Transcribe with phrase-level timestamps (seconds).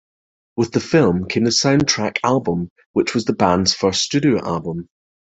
[0.55, 4.89] With the film, came the soundtrack album, which was the band's first studio album.